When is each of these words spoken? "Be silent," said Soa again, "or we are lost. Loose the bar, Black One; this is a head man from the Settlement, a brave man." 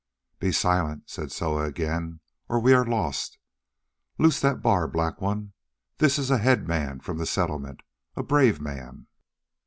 "Be 0.39 0.51
silent," 0.51 1.11
said 1.11 1.31
Soa 1.31 1.61
again, 1.65 2.21
"or 2.49 2.59
we 2.59 2.73
are 2.73 2.83
lost. 2.83 3.37
Loose 4.17 4.39
the 4.39 4.55
bar, 4.55 4.87
Black 4.87 5.21
One; 5.21 5.53
this 5.99 6.17
is 6.17 6.31
a 6.31 6.39
head 6.39 6.67
man 6.67 6.99
from 7.01 7.19
the 7.19 7.27
Settlement, 7.27 7.81
a 8.15 8.23
brave 8.23 8.59
man." 8.59 9.05